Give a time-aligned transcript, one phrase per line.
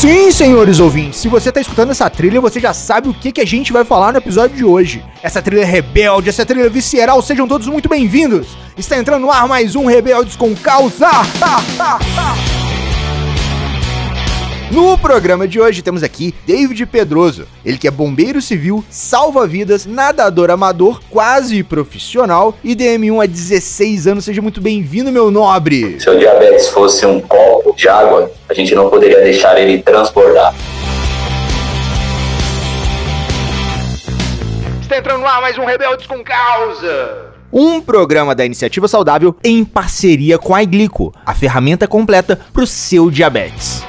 [0.00, 3.40] sim, senhores ouvintes, se você tá escutando essa trilha, você já sabe o que, que
[3.40, 5.04] a gente vai falar no episódio de hoje.
[5.22, 8.56] Essa trilha rebelde, essa trilha visceral, sejam todos muito bem-vindos.
[8.78, 11.10] Está entrando no ar mais um Rebeldes com Causa.
[14.70, 20.48] No programa de hoje temos aqui David Pedroso, ele que é bombeiro civil, salva-vidas, nadador
[20.48, 24.24] amador, quase profissional e DM1 há 16 anos.
[24.24, 25.98] Seja muito bem-vindo, meu nobre.
[25.98, 27.49] Se o diabetes fosse um copo
[27.80, 30.54] de água, a gente não poderia deixar ele transbordar.
[34.82, 39.64] Está entrando no ar mais um Rebeldes com Causa um programa da Iniciativa Saudável em
[39.64, 43.82] parceria com a Iglico, a ferramenta completa para o seu diabetes.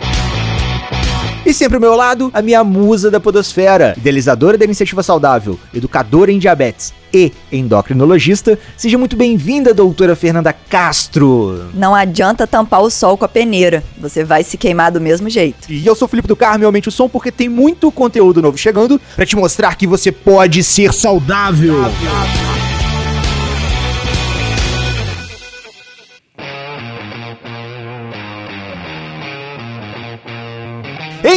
[1.52, 6.32] E sempre ao meu lado, a minha musa da podosfera, idealizadora da iniciativa saudável, educadora
[6.32, 8.58] em diabetes e endocrinologista.
[8.78, 11.66] Seja muito bem-vinda, doutora Fernanda Castro.
[11.74, 15.70] Não adianta tampar o sol com a peneira, você vai se queimar do mesmo jeito.
[15.70, 18.98] E eu sou Felipe do Carmo, aumente o som porque tem muito conteúdo novo chegando
[19.14, 21.84] para te mostrar que você pode ser saudável.
[21.84, 22.61] saudável.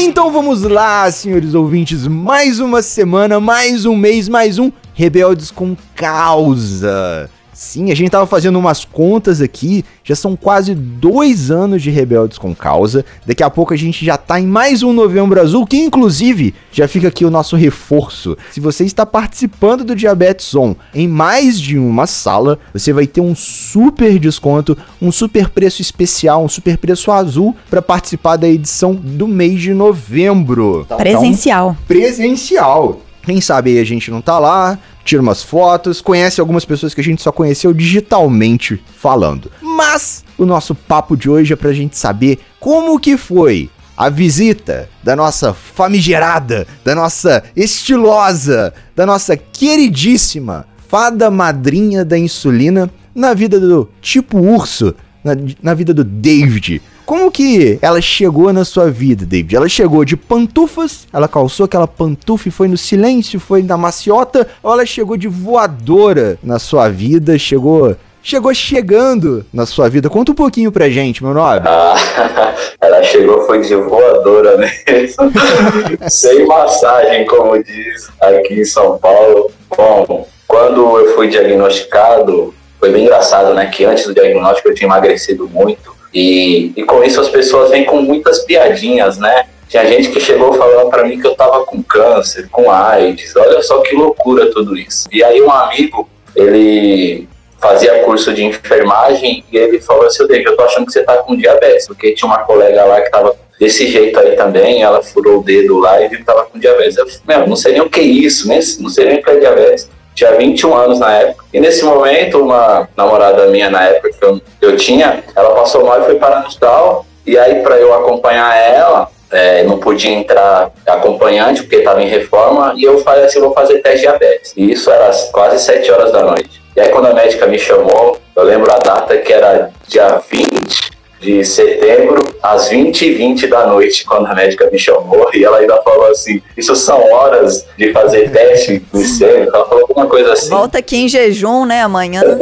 [0.06, 5.74] Então vamos lá, senhores ouvintes, mais uma semana, mais um mês, mais um Rebeldes com
[5.96, 7.30] Causa.
[7.54, 12.36] Sim, a gente tava fazendo umas contas aqui, já são quase dois anos de Rebeldes
[12.36, 13.04] com Causa.
[13.24, 16.88] Daqui a pouco a gente já tá em mais um Novembro Azul, que inclusive já
[16.88, 18.36] fica aqui o nosso reforço.
[18.50, 23.20] Se você está participando do Diabetes On em mais de uma sala, você vai ter
[23.20, 28.94] um super desconto, um super preço especial, um super preço azul para participar da edição
[28.94, 30.84] do mês de novembro.
[30.96, 31.70] Presencial.
[31.70, 33.00] Então, presencial.
[33.24, 37.00] Quem sabe aí a gente não tá lá, tira umas fotos, conhece algumas pessoas que
[37.00, 39.50] a gente só conheceu digitalmente falando.
[39.60, 44.88] Mas o nosso papo de hoje é pra gente saber como que foi a visita
[45.02, 53.60] da nossa famigerada, da nossa estilosa, da nossa queridíssima fada madrinha da insulina na vida
[53.60, 55.32] do tipo urso, na,
[55.62, 56.82] na vida do David.
[57.06, 59.56] Como que ela chegou na sua vida, David?
[59.56, 64.48] Ela chegou de pantufas, ela calçou aquela pantufa e foi no silêncio, foi na maciota,
[64.62, 70.08] ou ela chegou de voadora na sua vida, chegou chegou chegando na sua vida?
[70.08, 71.60] Conta um pouquinho pra gente, meu nome.
[71.66, 71.94] Ah,
[72.80, 75.30] ela chegou, foi de voadora mesmo.
[76.08, 79.50] Sem massagem, como diz aqui em São Paulo.
[79.76, 83.66] Bom, quando eu fui diagnosticado, foi bem engraçado, né?
[83.66, 85.93] Que antes do diagnóstico eu tinha emagrecido muito.
[86.14, 89.46] E, e com isso as pessoas vêm com muitas piadinhas, né?
[89.68, 93.34] Tinha gente que chegou falando para mim que eu tava com câncer, com AIDS.
[93.34, 95.08] Olha só que loucura tudo isso.
[95.10, 97.26] E aí um amigo, ele
[97.58, 101.34] fazia curso de enfermagem e ele falou assim, eu tô achando que você tá com
[101.34, 105.42] diabetes, porque tinha uma colega lá que tava desse jeito aí também, ela furou o
[105.42, 106.96] dedo lá e que tava com diabetes.
[106.96, 108.60] Eu falei, não sei nem o que é isso, né?
[108.78, 111.44] não sei nem o que é diabetes tinha 21 anos na época.
[111.52, 116.00] E nesse momento, uma namorada minha na época que eu, eu tinha, ela passou mal
[116.00, 117.04] e foi parar no hospital.
[117.26, 122.74] E aí, para eu acompanhar ela, é, não podia entrar acompanhante porque estava em reforma.
[122.76, 124.52] E eu falei assim: vou fazer teste de diabetes.
[124.56, 126.62] E isso era quase 7 horas da noite.
[126.76, 130.94] E aí, quando a médica me chamou, eu lembro a data que era dia 20
[131.20, 136.10] de setembro, às 20h20 da noite, quando a médica me chamou, e ela ainda falou
[136.10, 139.54] assim: Isso são horas de fazer teste glicêmico.
[139.54, 140.50] Ela falou alguma coisa assim.
[140.50, 142.22] Volta aqui em jejum, né, amanhã.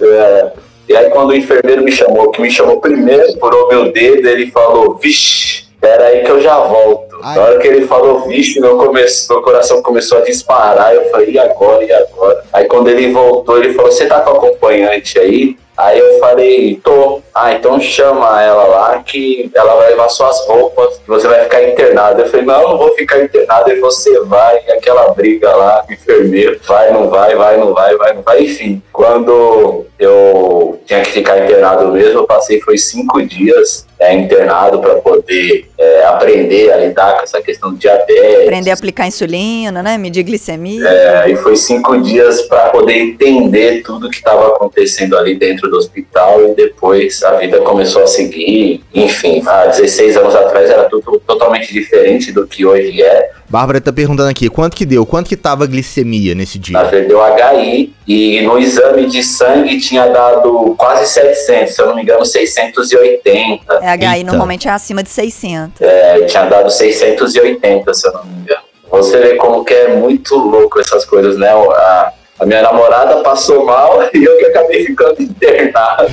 [0.00, 0.52] é.
[0.88, 4.50] E aí, quando o enfermeiro me chamou, que me chamou primeiro, o meu dedo, ele
[4.50, 7.18] falou: Vixe, pera aí que eu já volto.
[7.22, 7.36] Ai.
[7.36, 10.94] Na hora que ele falou, vixe, meu, meu coração começou a disparar.
[10.94, 12.44] Eu falei, e agora, e agora?
[12.52, 15.56] Aí quando ele voltou, ele falou, você tá com acompanhante aí?
[15.82, 17.20] Aí eu falei, tô.
[17.34, 22.20] Ah, então chama ela lá que ela vai levar suas roupas, você vai ficar internado.
[22.20, 23.70] Eu falei, não, não vou ficar internado.
[23.72, 28.14] E você vai, e aquela briga lá, enfermeiro, vai, não vai, vai, não vai, vai,
[28.14, 28.42] não vai.
[28.44, 34.80] Enfim, quando eu tinha que ficar internado mesmo, eu passei, foi cinco dias é, internado
[34.80, 38.42] para poder é, aprender a lidar com essa questão de diabetes.
[38.42, 39.96] Aprender a aplicar insulina, né?
[39.96, 40.88] Medir glicemia.
[40.88, 45.76] É, e foi cinco dias para poder entender tudo que estava acontecendo ali dentro do
[45.76, 48.82] hospital e depois a vida começou a seguir.
[48.92, 53.30] Enfim, há 16 anos atrás era tudo totalmente diferente do que hoje é.
[53.52, 55.04] Bárbara tá perguntando aqui, quanto que deu?
[55.04, 56.78] Quanto que tava a glicemia nesse dia?
[56.78, 61.96] Ela perdeu HI e no exame de sangue tinha dado quase 700, se eu não
[61.96, 63.74] me engano 680.
[63.82, 64.30] É, HI Eita.
[64.30, 65.82] normalmente é acima de 600.
[65.82, 68.62] É, tinha dado 680, se eu não me engano.
[68.90, 71.50] Você vê como que é muito louco essas coisas, né?
[71.50, 76.08] A, a minha namorada passou mal e eu que acabei ficando internado.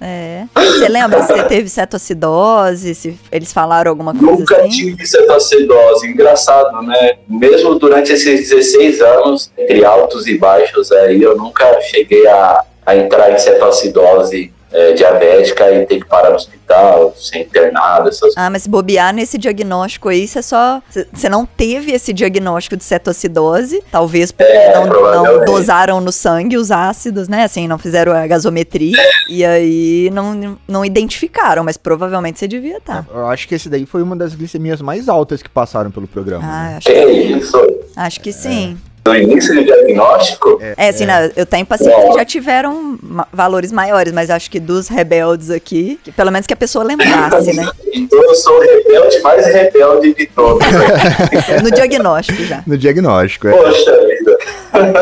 [0.00, 0.44] É.
[0.54, 2.94] Você lembra se você teve cetoacidose?
[2.94, 4.68] Se eles falaram alguma coisa Nunca assim?
[4.68, 6.06] tive cetoacidose.
[6.06, 7.18] Engraçado, né?
[7.28, 12.96] Mesmo durante esses 16 anos, entre altos e baixos aí, eu nunca cheguei a, a
[12.96, 18.50] entrar em cetoacidose é, diabética e ter que parar no hospital, ser internado, essas Ah,
[18.50, 20.82] mas se bobear nesse diagnóstico aí, você só.
[21.12, 26.56] Você não teve esse diagnóstico de cetoacidose, talvez porque É, não, não dosaram no sangue
[26.56, 27.44] os ácidos, né?
[27.44, 28.96] Assim, não fizeram a gasometria.
[29.28, 33.06] e aí não, não identificaram, mas provavelmente você devia estar.
[33.12, 36.42] Eu acho que esse daí foi uma das glicemias mais altas que passaram pelo programa.
[36.42, 36.48] né?
[36.50, 37.66] Ah, acho, Que isso?
[37.96, 38.76] acho que sim.
[39.06, 43.70] No início do diagnóstico, É, assim, né, eu tenho pacientes que já tiveram ma- valores
[43.72, 47.68] maiores, mas acho que dos rebeldes aqui, que pelo menos que a pessoa lembrasse, né?
[47.94, 50.66] então eu sou o rebelde mais rebelde de todos.
[51.62, 52.62] No diagnóstico já.
[52.66, 53.52] No diagnóstico, é.
[53.52, 54.38] Poxa vida.
[54.72, 54.92] Ai,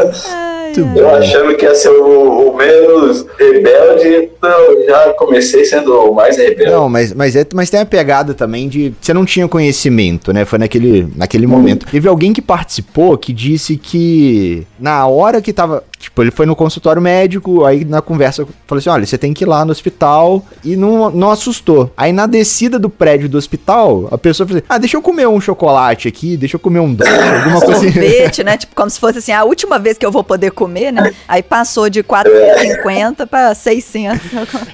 [0.81, 1.21] Muito Eu ai.
[1.21, 6.71] achando que ia ser o, o menos rebelde, então já comecei sendo o mais rebelde.
[6.71, 8.95] Não, mas, mas, é, mas tem a pegada também de.
[9.01, 10.45] Você não tinha conhecimento, né?
[10.45, 11.87] Foi naquele, naquele momento.
[11.87, 15.85] Teve alguém que participou que disse que na hora que tava.
[15.99, 19.45] Tipo, ele foi no consultório médico, aí na conversa falou assim: olha, você tem que
[19.45, 21.91] ir lá no hospital e não, não assustou.
[21.97, 25.27] Aí na descida do prédio do hospital, a pessoa falou assim: ah, deixa eu comer
[25.27, 27.93] um chocolate aqui, deixa eu comer um doce, alguma coisa assim.
[27.93, 28.57] Sorvete, né?
[28.59, 31.15] Tipo, como se fosse assim, a última vez que eu vou poder comer, né?
[31.29, 34.21] Aí passou de 450 para 600.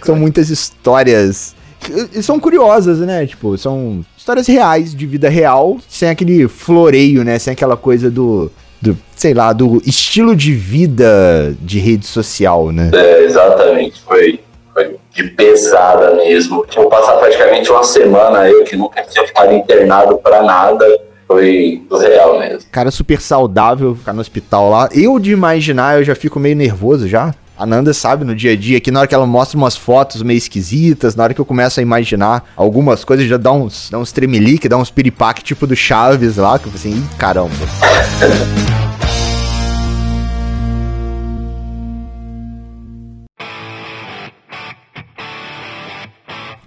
[0.02, 1.54] São muitas histórias.
[1.78, 3.26] que São curiosas, né?
[3.26, 7.38] Tipo, são histórias reais, de vida real, sem aquele floreio, né?
[7.38, 8.50] Sem aquela coisa do.
[8.80, 12.90] do sei lá, do estilo de vida de rede social, né?
[12.92, 14.40] É, exatamente, foi,
[14.72, 16.64] foi de pesada mesmo.
[16.66, 20.86] Tipo, passar praticamente uma semana eu que nunca tinha ficado internado pra nada,
[21.30, 22.68] foi surreal mesmo.
[22.72, 24.88] Cara super saudável, ficar no hospital lá.
[24.92, 27.32] Eu de imaginar, eu já fico meio nervoso já.
[27.56, 30.22] A Nanda sabe no dia a dia que na hora que ela mostra umas fotos
[30.22, 33.98] meio esquisitas, na hora que eu começo a imaginar algumas coisas, já dá uns, dá
[33.98, 37.54] uns tremelique, dá uns piripaque tipo do Chaves lá, que eu falei assim, Ih, caramba.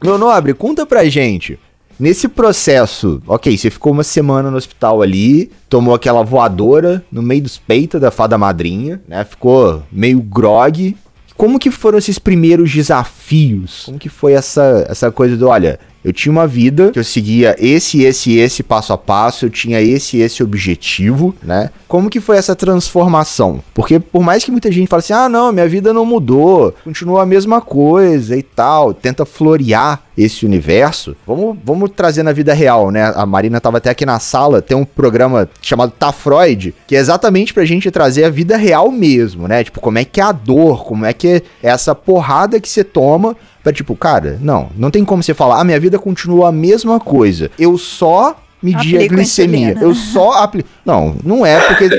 [0.02, 1.60] Meu nobre, conta pra gente.
[2.04, 7.44] Nesse processo, ok, você ficou uma semana no hospital ali, tomou aquela voadora no meio
[7.44, 9.24] dos peitos da fada madrinha, né?
[9.24, 10.98] Ficou meio grog.
[11.38, 13.84] Como que foram esses primeiros desafios?
[13.86, 17.56] Como que foi essa, essa coisa do, olha, eu tinha uma vida que eu seguia
[17.60, 21.70] esse, esse, esse passo a passo, eu tinha esse, esse objetivo, né?
[21.88, 23.64] Como que foi essa transformação?
[23.74, 27.24] Porque por mais que muita gente fale assim, ah, não, minha vida não mudou, continua
[27.24, 32.92] a mesma coisa e tal, tenta florear esse universo, vamos, vamos trazer na vida real,
[32.92, 33.12] né?
[33.16, 37.00] A Marina tava até aqui na sala, tem um programa chamado Tá Freud, que é
[37.00, 39.64] exatamente pra gente trazer a vida real mesmo, né?
[39.64, 42.84] Tipo, como é que é a dor, como é que é essa porrada que você
[42.84, 46.52] toma pra tipo, cara, não, não tem como você falar, ah, minha vida continua a
[46.52, 47.50] mesma coisa.
[47.58, 49.72] Eu só medir a glicemia.
[49.72, 49.82] insulina.
[49.82, 50.70] Eu só aplico.
[50.86, 51.90] Não, não é porque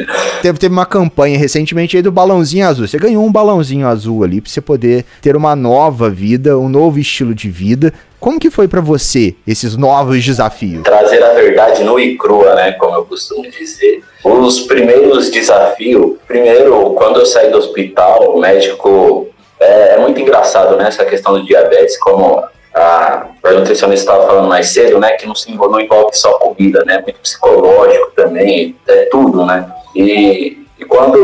[0.40, 2.88] teve, teve uma campanha recentemente aí do balãozinho azul.
[2.88, 6.99] Você ganhou um balãozinho azul ali pra você poder ter uma nova vida, um novo
[6.99, 7.93] estilo de vida.
[8.19, 10.82] Como que foi pra você esses novos desafios?
[10.82, 12.72] Trazer a verdade nua e crua, né?
[12.72, 14.02] Como eu costumo dizer.
[14.25, 19.28] Os primeiros desafios, primeiro, quando eu saí do hospital, o médico.
[19.64, 20.88] É, é muito engraçado, né?
[20.88, 22.43] Essa questão do diabetes, como
[22.75, 25.12] a, a nutricionista estava falando mais cedo, né?
[25.12, 27.00] Que não, se envolve, não envolve só comida, né?
[27.02, 29.71] Muito psicológico também, é tudo, né?
[29.94, 31.16] E, e quando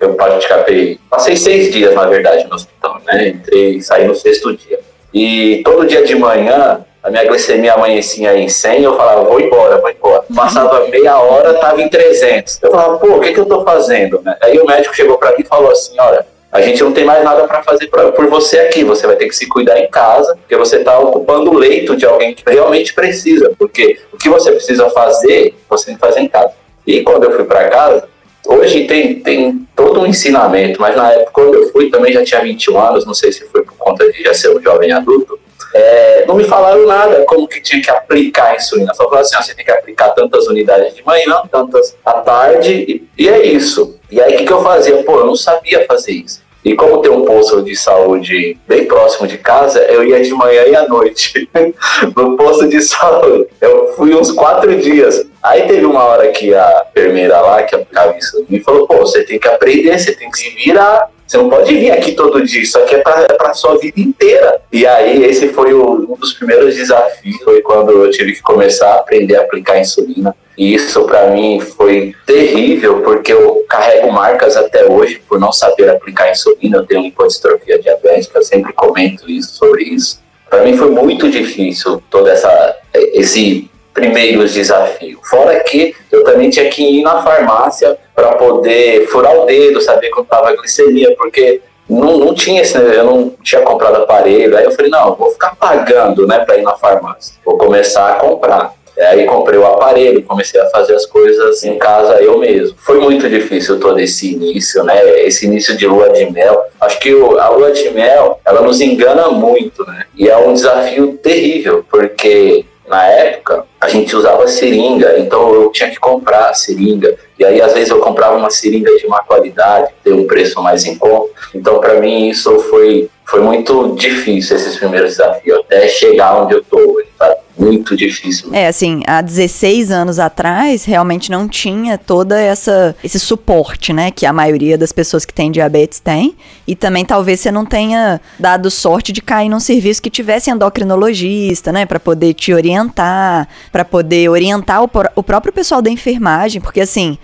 [0.00, 1.00] eu praticamente.
[1.08, 3.28] Passei seis dias, na verdade, no hospital, né?
[3.28, 4.80] Entrei e saí no sexto dia.
[5.12, 9.78] E todo dia de manhã, a minha glicemia amanhecia em 100, eu falava, vou embora,
[9.78, 10.24] vou embora.
[10.34, 12.62] Passava meia hora, tava em 300.
[12.62, 14.22] Eu falava, pô, o que, que eu tô fazendo?
[14.40, 17.22] Aí o médico chegou para mim e falou assim, olha, a gente não tem mais
[17.22, 20.34] nada para fazer pra, por você aqui, você vai ter que se cuidar em casa,
[20.36, 24.50] porque você está ocupando o leito de alguém que realmente precisa, porque o que você
[24.50, 26.52] precisa fazer, você tem que fazer em casa.
[26.86, 28.08] E quando eu fui para casa,
[28.46, 32.42] hoje tem, tem todo um ensinamento, mas na época quando eu fui também já tinha
[32.42, 35.38] 21 anos, não sei se foi por conta de já ser um jovem adulto,
[35.72, 38.94] é, não me falaram nada como que tinha que aplicar a insulina.
[38.94, 42.72] Só falaram assim, ó, você tem que aplicar tantas unidades de manhã, tantas à tarde,
[42.72, 43.98] e, e é isso.
[44.10, 45.02] E aí o que, que eu fazia?
[45.02, 46.42] Pô, eu não sabia fazer isso.
[46.64, 50.64] E como tem um posto de saúde bem próximo de casa, eu ia de manhã
[50.64, 51.48] e à noite
[52.14, 53.46] no posto de saúde.
[53.60, 55.24] Eu fui uns quatro dias.
[55.42, 59.24] Aí teve uma hora que a enfermeira lá, que aplicava isso, me falou, pô, você
[59.24, 61.08] tem que aprender, você tem que se virar.
[61.26, 64.00] Você não pode vir aqui todo dia, isso aqui é pra, é pra sua vida
[64.00, 64.60] inteira.
[64.72, 68.96] E aí esse foi o, dos primeiros desafios foi quando eu tive que começar a
[68.96, 70.34] aprender a aplicar insulina.
[70.58, 75.88] E isso para mim foi terrível, porque eu carrego marcas até hoje por não saber
[75.88, 76.78] aplicar insulina.
[76.78, 80.20] Eu tenho lipodistrofia diabética, eu sempre comento isso sobre isso.
[80.50, 83.70] Para mim foi muito difícil todo essa esse
[84.00, 85.20] primeiros desafios.
[85.28, 90.08] Fora que eu também tinha que ir na farmácia para poder furar o dedo, saber
[90.10, 94.56] quanto estava a glicemia, porque não, não tinha esse, eu não tinha comprado aparelho.
[94.56, 97.34] Aí eu falei, não, vou ficar pagando, né, para ir na farmácia.
[97.44, 98.74] Vou começar a comprar.
[98.98, 102.76] Aí comprei o aparelho, comecei a fazer as coisas em casa eu mesmo.
[102.78, 105.20] Foi muito difícil todo esse início, né?
[105.20, 106.64] Esse início de lua de mel.
[106.78, 110.04] Acho que a lua de mel, ela nos engana muito, né?
[110.14, 115.88] E é um desafio terrível, porque na época, a gente usava seringa, então eu tinha
[115.88, 117.16] que comprar seringa.
[117.38, 120.84] E aí, às vezes, eu comprava uma seringa de má qualidade, ter um preço mais
[120.84, 121.30] em conta.
[121.54, 126.58] Então, para mim, isso foi, foi muito difícil, esses primeiros desafios, até chegar onde eu
[126.58, 127.36] estou hoje, sabe?
[127.60, 128.48] Muito difícil.
[128.52, 134.24] É, assim, há 16 anos atrás, realmente não tinha toda essa esse suporte, né, que
[134.24, 136.34] a maioria das pessoas que têm diabetes tem,
[136.66, 141.70] e também talvez você não tenha dado sorte de cair num serviço que tivesse endocrinologista,
[141.70, 146.80] né, para poder te orientar, para poder orientar o, o próprio pessoal da enfermagem, porque
[146.80, 147.18] assim,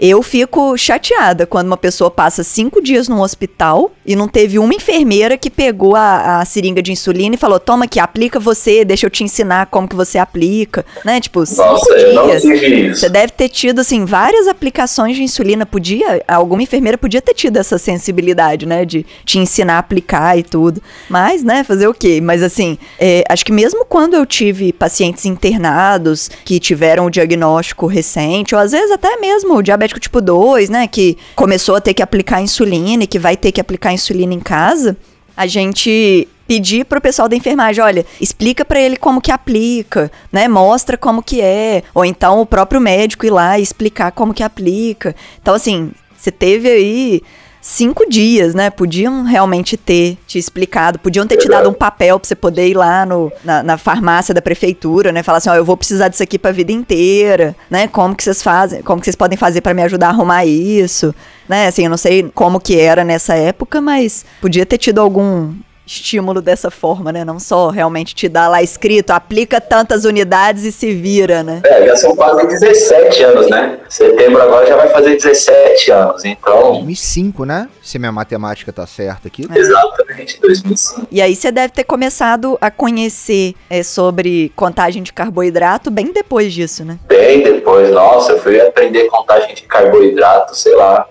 [0.00, 4.72] eu fico chateada quando uma pessoa passa cinco dias no hospital e não teve uma
[4.72, 9.06] enfermeira que pegou a, a seringa de insulina e falou: toma aqui, aplica você, deixa
[9.06, 10.86] eu te ensinar como que você aplica.
[11.04, 11.20] Né?
[11.20, 12.98] Tipo, cinco Nossa, dias.
[12.98, 15.66] Você deve ter tido, assim, várias aplicações de insulina.
[15.66, 18.84] Podia, alguma enfermeira podia ter tido essa sensibilidade, né?
[18.84, 20.80] De te ensinar a aplicar e tudo.
[21.08, 22.20] Mas, né, fazer o quê?
[22.20, 27.86] Mas assim, é, acho que mesmo quando eu tive pacientes internados que tiveram o diagnóstico
[27.86, 31.80] recente, ou às vezes até mesmo o diabetes diabético tipo 2, né, que começou a
[31.80, 34.96] ter que aplicar insulina e que vai ter que aplicar insulina em casa,
[35.36, 40.48] a gente pedir pro pessoal da enfermagem, olha, explica para ele como que aplica, né?
[40.48, 44.42] Mostra como que é, ou então o próprio médico ir lá e explicar como que
[44.42, 45.14] aplica.
[45.42, 47.22] Então assim, você teve aí
[47.60, 48.70] cinco dias, né?
[48.70, 52.74] Podiam realmente ter te explicado, podiam ter te dado um papel pra você poder ir
[52.74, 55.22] lá no, na, na farmácia da prefeitura, né?
[55.22, 57.88] Falar assim, ó, eu vou precisar disso aqui pra vida inteira, né?
[57.88, 61.14] Como que vocês fazem, como que vocês podem fazer para me ajudar a arrumar isso,
[61.48, 61.66] né?
[61.66, 65.52] Assim, eu não sei como que era nessa época, mas podia ter tido algum
[65.88, 67.24] estímulo dessa forma, né?
[67.24, 71.62] Não só realmente te dar lá escrito, aplica tantas unidades e se vira, né?
[71.64, 73.78] É, já são quase 17 anos, né?
[73.88, 76.72] Setembro agora já vai fazer 17 anos, então...
[76.72, 77.68] 2005, né?
[77.82, 79.46] Se minha matemática tá certa aqui.
[79.50, 79.58] É.
[79.58, 81.08] Exatamente, 2005.
[81.10, 86.52] E aí você deve ter começado a conhecer é, sobre contagem de carboidrato bem depois
[86.52, 86.98] disso, né?
[87.06, 91.06] Bem depois, nossa, eu fui aprender contagem de carboidrato, sei lá,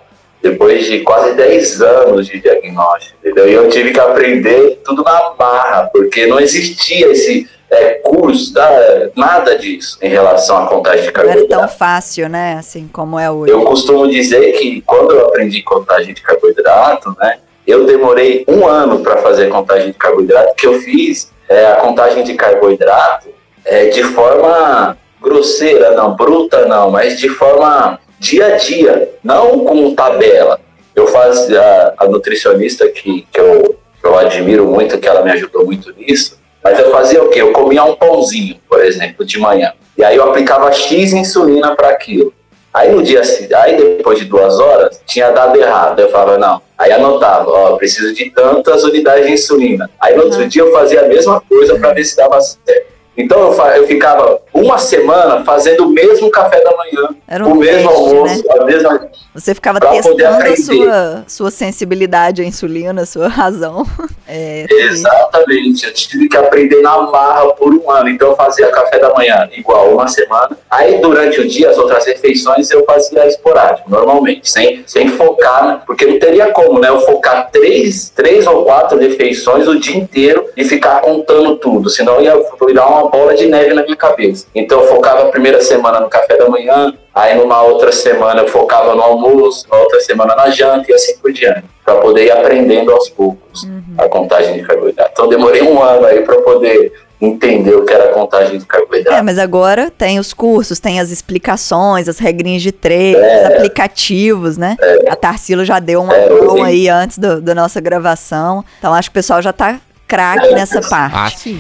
[0.52, 3.48] depois de quase 10 anos de diagnóstico, entendeu?
[3.48, 8.70] E eu tive que aprender tudo na barra, porque não existia esse é, curso, tá?
[9.16, 11.50] nada disso em relação à contagem de carboidrato.
[11.50, 13.52] Não era tão fácil, né, assim como é hoje.
[13.52, 19.00] Eu costumo dizer que quando eu aprendi contagem de carboidrato, né, eu demorei um ano
[19.00, 23.28] para fazer contagem de carboidrato, que eu fiz é, a contagem de carboidrato
[23.66, 29.94] é, de forma grosseira, não, bruta não, mas de forma dia a dia, não com
[29.94, 30.60] tabela.
[30.96, 35.66] Eu fazia a, nutricionista que, que eu, que eu admiro muito, que ela me ajudou
[35.66, 37.42] muito nisso, mas eu fazia o quê?
[37.42, 39.74] Eu comia um pãozinho, por exemplo, de manhã.
[39.98, 42.34] E aí eu aplicava X insulina para aquilo.
[42.74, 43.22] Aí no dia
[43.56, 46.00] aí depois de duas horas, tinha dado errado.
[46.00, 46.62] Eu falava, não.
[46.78, 49.90] Aí anotava, ó, preciso de tantas unidades de insulina.
[50.00, 50.48] Aí no outro uhum.
[50.48, 52.97] dia eu fazia a mesma coisa para ver se dava certo.
[53.18, 57.10] Então eu, eu ficava uma semana fazendo o mesmo café da manhã,
[57.46, 58.54] um o mesmo teste, almoço, né?
[58.60, 59.10] a mesma.
[59.34, 63.86] Você ficava testando a sua, sua sensibilidade à insulina, a sua razão.
[64.30, 65.86] É, Exatamente.
[65.86, 68.10] Eu tive que aprender na marra por um ano.
[68.10, 70.50] Então eu fazia café da manhã igual uma semana.
[70.70, 75.82] Aí durante o dia, as outras refeições eu fazia esporádico, normalmente, sem, sem focar, né?
[75.88, 76.90] porque não teria como, né?
[76.90, 82.20] Eu focar três, três ou quatro refeições o dia inteiro e ficar contando tudo, senão
[82.20, 84.48] ia virar uma bola de neve na minha cabeça.
[84.54, 88.48] Então eu focava a primeira semana no café da manhã, aí numa outra semana eu
[88.48, 92.32] focava no almoço, na outra semana na janta e assim por diante, para poder ir
[92.32, 93.96] aprendendo aos poucos uhum.
[93.98, 95.12] a contagem de carboidrato.
[95.14, 99.18] Então demorei um ano aí para poder entender o que era a contagem de carboidrato.
[99.18, 103.56] É, mas agora tem os cursos, tem as explicações, as regrinhas de treino, é, os
[103.56, 104.78] aplicativos, né?
[104.80, 108.94] É, a Tarsila já deu uma é, mão aí antes do, da nossa gravação, então
[108.94, 111.16] acho que o pessoal já tá craque é, nessa parte.
[111.16, 111.60] Ah, sim.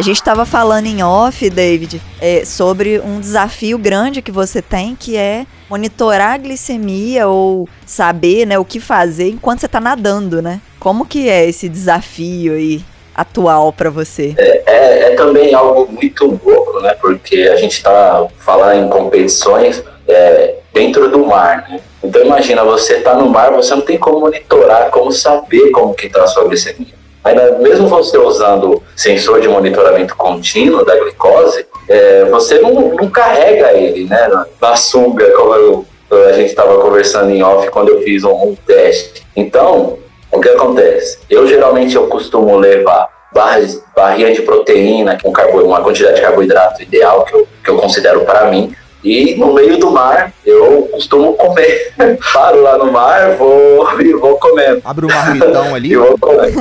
[0.00, 4.96] A gente estava falando em off, David, é, sobre um desafio grande que você tem,
[4.96, 10.40] que é monitorar a glicemia ou saber né, o que fazer enquanto você está nadando,
[10.40, 10.62] né?
[10.78, 12.82] Como que é esse desafio aí
[13.14, 14.34] atual para você?
[14.38, 16.94] É, é, é, também algo muito louco, né?
[16.98, 21.78] Porque a gente está falando em competições é, dentro do mar, né?
[22.02, 26.06] Então imagina, você está no mar, você não tem como monitorar, como saber como que
[26.06, 26.99] está a sua glicemia.
[27.24, 33.72] Ainda mesmo você usando sensor de monitoramento contínuo da glicose, é, você não, não, carrega
[33.72, 34.28] ele, né?
[34.60, 35.84] Na, sunga, como eu,
[36.28, 39.26] a gente estava conversando em off quando eu fiz um, um, teste.
[39.36, 39.98] Então,
[40.32, 41.18] o que acontece?
[41.28, 46.82] Eu geralmente eu costumo levar barras, barrinha de proteína com carbo, uma quantidade de carboidrato
[46.82, 51.34] ideal que eu, que eu considero para mim, e no meio do mar, eu costumo
[51.34, 51.92] comer.
[52.32, 54.82] Paro lá no mar, vou e vou comendo.
[54.84, 55.92] Abre o marmitão ali.
[55.92, 56.60] e vou comendo.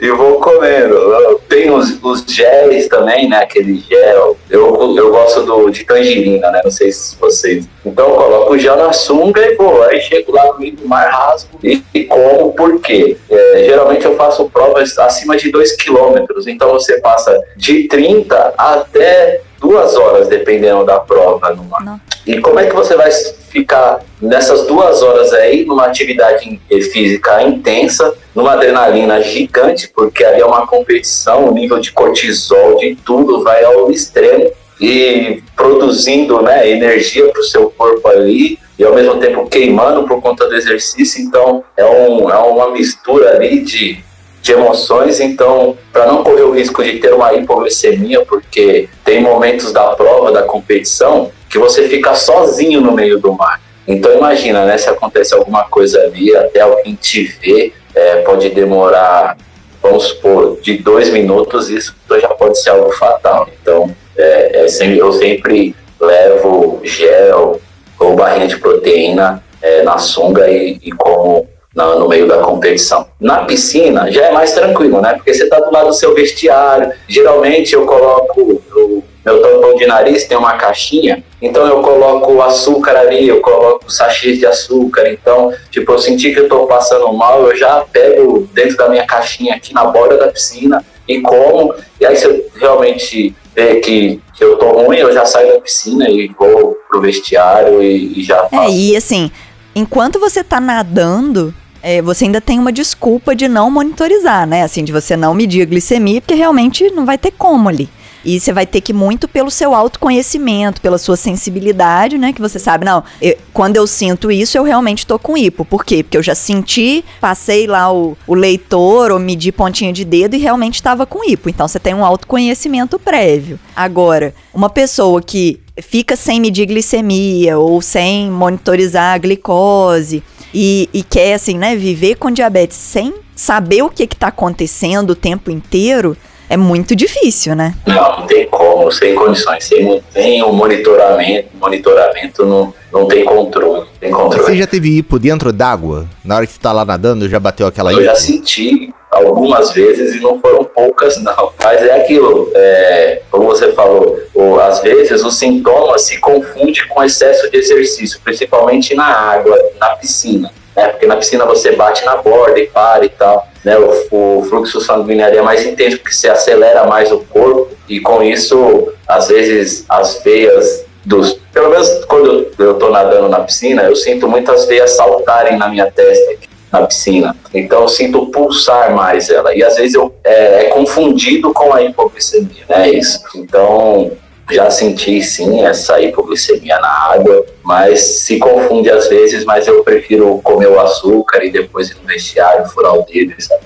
[0.00, 1.40] e vou comendo.
[1.48, 3.38] Tem os, os géis também, né?
[3.38, 4.36] Aquele gel.
[4.50, 6.60] Eu, eu gosto do, de tangerina, né?
[6.62, 7.66] Não sei se vocês.
[7.84, 9.82] Então eu coloco o gel na sunga e vou.
[9.84, 12.52] Aí chego lá no meio do mar, rasgo e, e como.
[12.52, 13.16] Por quê?
[13.30, 16.46] É, geralmente eu faço provas acima de 2 quilômetros.
[16.46, 22.00] Então você passa de 30 até duas horas, dependendo da prova no mar.
[22.26, 26.60] E como é que você vai ficar nessas duas horas aí, numa atividade
[26.92, 32.94] física intensa, numa adrenalina gigante, porque ali é uma competição, o nível de cortisol, de
[32.96, 34.50] tudo vai ao extremo
[34.80, 40.20] e produzindo né, energia para o seu corpo ali e ao mesmo tempo queimando por
[40.20, 41.20] conta do exercício.
[41.20, 44.04] Então é, um, é uma mistura ali de
[44.48, 49.74] de emoções, então, para não correr o risco de ter uma hipoglicemia, porque tem momentos
[49.74, 53.60] da prova, da competição, que você fica sozinho no meio do mar.
[53.86, 59.36] Então, imagina, né, se acontece alguma coisa ali, até alguém te ver, é, pode demorar,
[59.82, 63.50] vamos supor, de dois minutos, isso já pode ser algo fatal.
[63.60, 67.60] Então, é, é sempre, eu sempre levo gel
[67.98, 73.06] ou barrinha de proteína é, na sunga e, e como no, no meio da competição.
[73.20, 75.14] Na piscina já é mais tranquilo, né?
[75.14, 76.92] Porque você está do lado do seu vestiário.
[77.08, 82.96] Geralmente eu coloco o meu tampão de nariz tem uma caixinha, então eu coloco açúcar
[82.96, 85.06] ali, eu coloco sachês de açúcar.
[85.08, 89.06] Então, tipo, eu senti que eu estou passando mal, eu já pego dentro da minha
[89.06, 91.74] caixinha aqui na borda da piscina e como.
[92.00, 95.60] E aí, se eu realmente ver que, que eu tô ruim, eu já saio da
[95.60, 98.70] piscina e vou pro vestiário e, e já é, faço.
[98.70, 99.30] É, e assim,
[99.74, 104.62] enquanto você tá nadando, é, você ainda tem uma desculpa de não monitorizar, né?
[104.62, 107.88] Assim, de você não medir a glicemia, porque realmente não vai ter como ali.
[108.24, 112.32] E você vai ter que muito pelo seu autoconhecimento, pela sua sensibilidade, né?
[112.32, 115.64] Que você sabe, não, eu, quando eu sinto isso, eu realmente tô com hipo.
[115.64, 116.02] Por quê?
[116.02, 120.38] Porque eu já senti, passei lá o, o leitor ou medi pontinha de dedo e
[120.38, 121.48] realmente estava com hipo.
[121.48, 123.58] Então você tem um autoconhecimento prévio.
[123.74, 131.02] Agora, uma pessoa que fica sem medir glicemia ou sem monitorizar a glicose e, e
[131.02, 136.16] quer, assim, né, viver com diabetes sem saber o que está acontecendo o tempo inteiro,
[136.48, 137.74] é muito difícil, né?
[137.86, 143.86] Não, não tem como, sem condições, sem, sem o monitoramento, monitoramento não, não tem controle,
[144.00, 144.44] tem controle.
[144.44, 146.06] Você já teve hipo dentro d'água?
[146.24, 148.06] Na hora que você tá lá nadando, já bateu aquela Eu hipo?
[148.06, 151.52] já senti algumas vezes e não foram poucas não.
[151.62, 157.04] Mas é aquilo, é, como você falou, ou, às vezes o sintoma se confunde com
[157.04, 160.50] excesso de exercício, principalmente na água, na piscina.
[160.74, 160.88] Né?
[160.88, 164.80] Porque na piscina você bate na borda e para e tal né, o, o fluxo
[164.80, 169.84] sanguíneo é mais intenso, porque se acelera mais o corpo, e com isso, às vezes,
[169.88, 171.38] as veias dos.
[171.52, 175.90] Pelo menos quando eu estou nadando na piscina, eu sinto muitas veias saltarem na minha
[175.90, 176.36] testa
[176.72, 177.34] na piscina.
[177.52, 179.54] Então eu sinto pulsar mais ela.
[179.54, 182.90] E às vezes eu, é, é confundido com a hipoglicemia, né?
[182.90, 183.22] Isso.
[183.34, 184.12] Então
[184.50, 190.40] já senti sim essa hipoglicemia na água, mas se confunde às vezes, mas eu prefiro
[190.42, 193.58] comer o açúcar e depois ir no vestiário, furar o dedo e.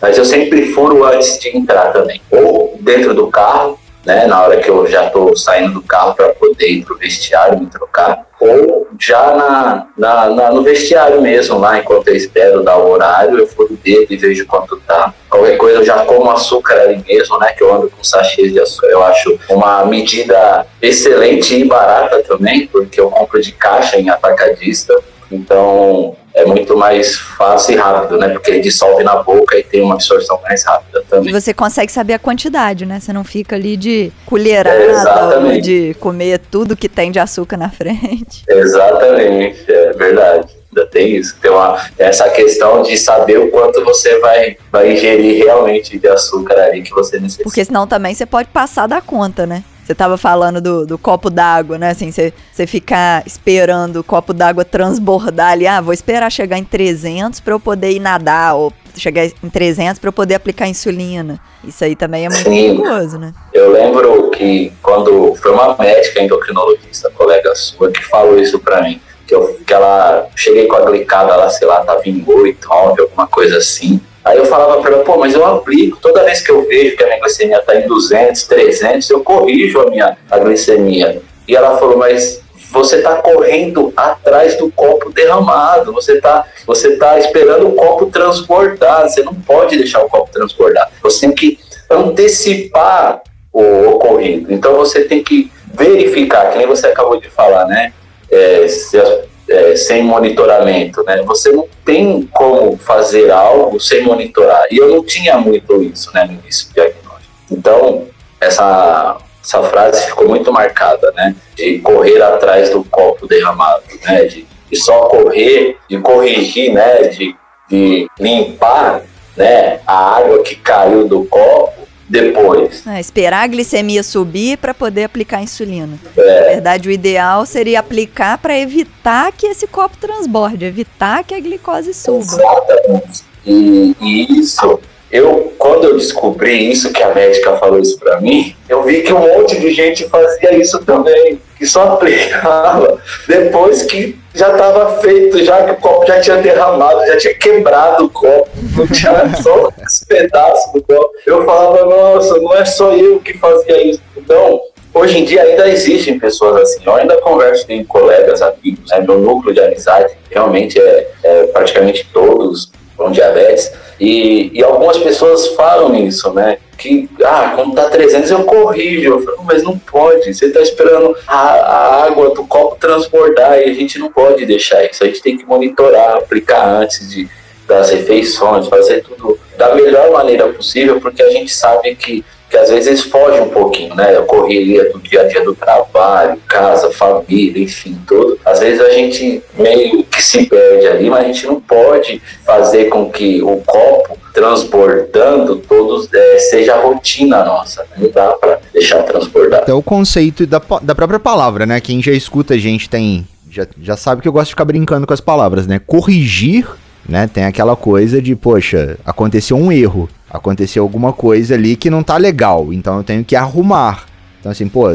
[0.00, 4.56] Mas eu sempre furo antes de entrar também, ou dentro do carro, né, na hora
[4.56, 8.26] que eu já estou saindo do carro para poder ir para o vestiário, me trocar,
[8.40, 13.38] ou já na, na, na, no vestiário mesmo, lá enquanto eu espero dar o horário,
[13.38, 15.12] eu furo o dedo e vejo quanto tá.
[15.28, 18.58] Qualquer coisa eu já como açúcar ali mesmo, né, que eu ando com sachês de
[18.58, 24.08] açúcar, eu acho uma medida excelente e barata também, porque eu compro de caixa em
[24.08, 24.98] atacadista,
[25.30, 28.28] então é muito mais fácil e rápido, né?
[28.28, 31.30] Porque ele dissolve na boca e tem uma absorção mais rápida também.
[31.30, 33.00] E você consegue saber a quantidade, né?
[33.00, 37.68] Você não fica ali de colherada é, de comer tudo que tem de açúcar na
[37.70, 38.44] frente.
[38.48, 40.58] Exatamente, é verdade.
[40.70, 41.36] Ainda tem isso.
[41.40, 46.54] Tem uma, essa questão de saber o quanto você vai, vai ingerir realmente de açúcar
[46.54, 47.44] ali que você necessita.
[47.44, 49.64] Porque senão também você pode passar da conta, né?
[49.88, 51.92] Você tava falando do, do copo d'água, né?
[51.92, 55.66] Assim, você, você ficar esperando o copo d'água transbordar ali.
[55.66, 58.54] Ah, vou esperar chegar em 300 para eu poder ir nadar.
[58.54, 61.40] Ou chegar em 300 para eu poder aplicar insulina.
[61.64, 62.76] Isso aí também é muito Sim.
[62.76, 63.32] perigoso, né?
[63.54, 69.00] Eu lembro que quando foi uma médica endocrinologista, colega sua, que falou isso para mim.
[69.26, 73.00] Que, eu, que ela cheguei com a glicada lá, sei lá, tava em 8, 9,
[73.00, 73.98] alguma coisa assim.
[74.24, 77.02] Aí eu falava para ela, pô, mas eu aplico, toda vez que eu vejo que
[77.02, 81.22] a minha glicemia está em 200, 300, eu corrijo a minha a glicemia.
[81.46, 87.18] E ela falou, mas você está correndo atrás do copo derramado, você está você tá
[87.18, 90.90] esperando o copo transbordar, você não pode deixar o copo transbordar.
[91.02, 91.58] Você tem que
[91.90, 94.52] antecipar o ocorrido.
[94.52, 97.92] Então você tem que verificar, que nem você acabou de falar, né?
[98.30, 101.22] É, se as é, sem monitoramento, né?
[101.22, 104.64] Você não tem como fazer algo sem monitorar.
[104.70, 107.32] E eu não tinha muito isso, né, no início do diagnóstico.
[107.50, 108.06] Então,
[108.40, 111.34] essa, essa frase ficou muito marcada, né?
[111.56, 114.24] De correr atrás do copo derramado, né?
[114.24, 117.08] De, de só correr, de corrigir, né?
[117.08, 117.34] De,
[117.70, 119.02] de limpar
[119.36, 121.77] né, a água que caiu do copo
[122.08, 122.86] depois.
[122.86, 125.98] É, esperar a glicemia subir para poder aplicar insulina.
[126.16, 126.40] É.
[126.40, 131.40] Na verdade, o ideal seria aplicar para evitar que esse copo transborde, evitar que a
[131.40, 132.24] glicose suba.
[132.24, 133.22] Exatamente.
[133.46, 138.54] E, e isso eu, quando eu descobri isso, que a médica falou isso para mim,
[138.68, 144.18] eu vi que um monte de gente fazia isso também, que só aplicava depois que
[144.38, 148.48] já estava feito, já que o copo já tinha derramado, já tinha quebrado o copo,
[148.76, 151.10] não tinha só esse pedaço do copo.
[151.26, 154.00] Eu falava, nossa, não é só eu que fazia isso.
[154.16, 154.60] Então,
[154.94, 156.80] hoje em dia ainda existem pessoas assim.
[156.86, 159.00] Eu ainda converso com colegas, amigos, né?
[159.00, 163.72] meu núcleo de amizade realmente é, é praticamente todos com diabetes.
[164.00, 166.58] E, e algumas pessoas falam isso, né?
[166.76, 169.10] Que, ah, quando tá 300 eu corrijo.
[169.10, 170.32] Eu falo, mas não pode.
[170.32, 174.84] Você tá esperando a, a água do copo transbordar e a gente não pode deixar
[174.84, 175.02] isso.
[175.02, 177.28] A gente tem que monitorar, aplicar antes de,
[177.66, 182.70] das refeições, fazer tudo da melhor maneira possível, porque a gente sabe que que às
[182.70, 184.16] vezes foge um pouquinho, né?
[184.16, 188.38] A correria do dia a dia do trabalho, casa, família, enfim, tudo.
[188.44, 192.86] Às vezes a gente meio que se perde ali, mas a gente não pode fazer
[192.86, 197.82] com que o copo transbordando todos é, seja a rotina nossa.
[197.82, 197.96] Né?
[197.98, 199.60] Não dá para deixar transbordar.
[199.60, 201.80] Até o conceito da, da própria palavra, né?
[201.80, 205.06] Quem já escuta a gente tem já, já sabe que eu gosto de ficar brincando
[205.06, 205.80] com as palavras, né?
[205.84, 206.66] Corrigir
[207.08, 207.26] né?
[207.26, 212.16] Tem aquela coisa de, poxa, aconteceu um erro, aconteceu alguma coisa ali que não tá
[212.16, 214.04] legal, então eu tenho que arrumar.
[214.38, 214.88] Então assim, pô,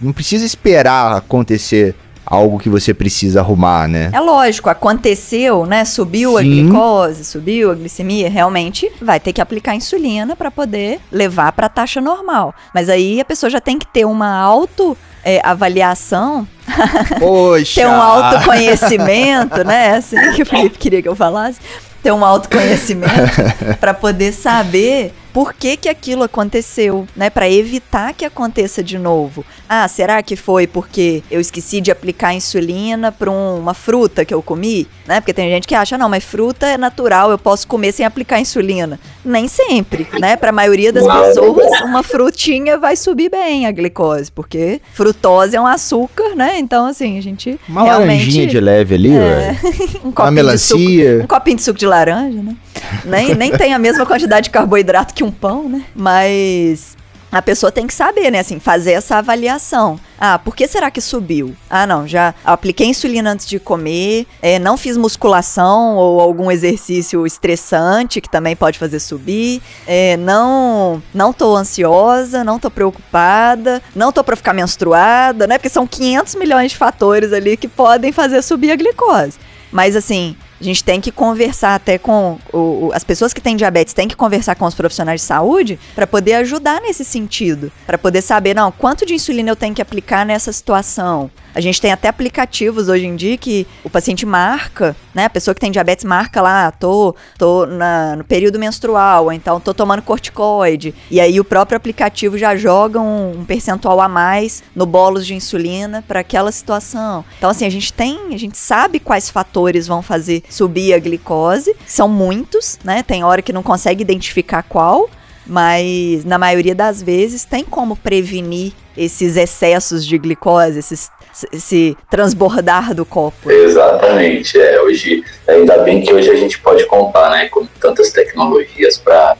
[0.00, 1.94] não precisa esperar acontecer
[2.30, 4.10] algo que você precisa arrumar, né?
[4.12, 5.84] É lógico, aconteceu, né?
[5.84, 6.36] Subiu Sim.
[6.36, 11.66] a glicose, subiu a glicemia, realmente vai ter que aplicar insulina para poder levar para
[11.66, 12.54] a taxa normal.
[12.74, 16.46] Mas aí a pessoa já tem que ter uma auto é, avaliação,
[17.18, 17.80] Poxa.
[17.80, 19.96] ter um autoconhecimento, né?
[19.96, 21.60] Assim que o Felipe queria que eu falasse.
[22.02, 23.12] Ter um autoconhecimento
[23.80, 27.30] para poder saber por que, que aquilo aconteceu, né?
[27.30, 29.44] Para evitar que aconteça de novo.
[29.68, 34.32] Ah, será que foi porque eu esqueci de aplicar insulina para um, uma fruta que
[34.32, 34.86] eu comi?
[35.06, 35.20] Né?
[35.20, 38.40] Porque tem gente que acha, não, mas fruta é natural, eu posso comer sem aplicar
[38.40, 38.98] insulina.
[39.24, 40.36] Nem sempre, né?
[40.36, 45.60] Para a maioria das pessoas, uma frutinha vai subir bem a glicose, porque frutose é
[45.60, 46.58] um açúcar, né?
[46.58, 47.58] Então, assim, a gente.
[47.68, 49.56] Uma realmente, laranjinha de leve ali, é,
[50.04, 51.12] um uma melancia.
[51.12, 52.56] Suco, um copinho de suco de laranja, né?
[53.04, 55.84] Nem, nem tem a mesma quantidade de carboidrato que um pão, né?
[55.94, 56.96] Mas
[57.30, 58.40] a pessoa tem que saber, né?
[58.40, 60.00] Assim, fazer essa avaliação.
[60.18, 61.54] Ah, por que será que subiu?
[61.68, 67.26] Ah, não, já apliquei insulina antes de comer, é, não fiz musculação ou algum exercício
[67.26, 74.10] estressante que também pode fazer subir, é, não, não tô ansiosa, não tô preocupada, não
[74.10, 75.58] tô para ficar menstruada, né?
[75.58, 79.38] Porque são 500 milhões de fatores ali que podem fazer subir a glicose.
[79.70, 83.56] Mas assim, a gente tem que conversar até com o, o, as pessoas que têm
[83.56, 87.96] diabetes, têm que conversar com os profissionais de saúde para poder ajudar nesse sentido, para
[87.96, 91.30] poder saber, não, quanto de insulina eu tenho que aplicar nessa situação.
[91.58, 95.24] A gente tem até aplicativos hoje em dia que o paciente marca, né?
[95.24, 99.74] A pessoa que tem diabetes marca lá, tô, tô na, no período menstrual, então tô
[99.74, 100.94] tomando corticoide.
[101.10, 105.34] E aí o próprio aplicativo já joga um, um percentual a mais no bolos de
[105.34, 107.24] insulina para aquela situação.
[107.36, 111.74] Então, assim, a gente tem, a gente sabe quais fatores vão fazer subir a glicose.
[111.84, 113.02] São muitos, né?
[113.02, 115.10] Tem hora que não consegue identificar qual,
[115.44, 121.10] mas na maioria das vezes tem como prevenir esses excessos de glicose, esses,
[121.52, 123.50] esse transbordar do copo.
[123.50, 124.58] Exatamente.
[124.58, 129.36] É, hoje, ainda bem que hoje a gente pode contar, né, com tantas tecnologias para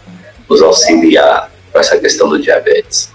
[0.49, 3.11] nos auxiliar com essa questão do diabetes.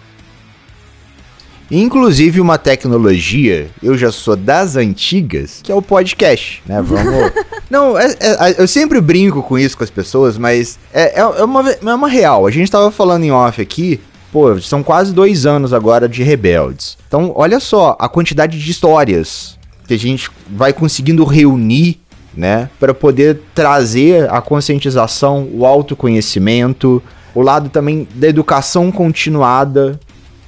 [1.71, 6.79] Inclusive uma tecnologia, eu já sou das antigas, que é o podcast, né?
[6.84, 7.32] Vamos.
[7.67, 11.43] Não, é, é, eu sempre brinco com isso com as pessoas, mas é, é, é
[11.43, 12.45] uma, é uma real.
[12.45, 13.99] A gente tava falando em off aqui,
[14.34, 16.98] pô, são quase dois anos agora de Rebeldes.
[17.08, 22.00] Então, olha só a quantidade de histórias que a gente vai conseguindo reunir,
[22.36, 22.67] né?
[22.80, 27.02] Para poder trazer a conscientização, o autoconhecimento,
[27.36, 30.00] o lado também da educação continuada